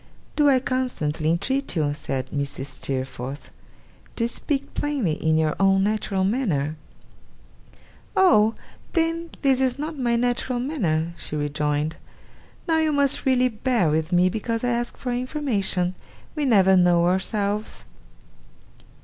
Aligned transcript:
'Do 0.35 0.49
I 0.49 0.59
constantly 0.59 1.29
entreat 1.29 1.75
you,' 1.75 1.93
said 1.93 2.31
Mrs. 2.31 2.65
Steerforth, 2.65 3.51
'to 4.15 4.27
speak 4.27 4.73
plainly, 4.73 5.11
in 5.11 5.37
your 5.37 5.55
own 5.59 5.83
natural 5.83 6.23
manner?' 6.23 6.75
'Oh! 8.17 8.55
then 8.93 9.29
this 9.43 9.61
is 9.61 9.77
not 9.77 9.99
my 9.99 10.15
natural 10.15 10.57
manner?' 10.59 11.13
she 11.19 11.35
rejoined. 11.35 11.97
'Now 12.67 12.79
you 12.79 12.91
must 12.91 13.27
really 13.27 13.47
bear 13.49 13.91
with 13.91 14.11
me, 14.11 14.27
because 14.27 14.63
I 14.63 14.69
ask 14.69 14.97
for 14.97 15.13
information. 15.13 15.93
We 16.33 16.45
never 16.45 16.75
know 16.75 17.05
ourselves. 17.05 17.85